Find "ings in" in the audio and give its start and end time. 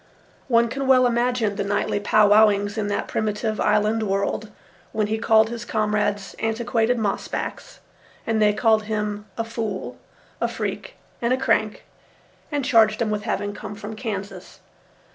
2.49-2.87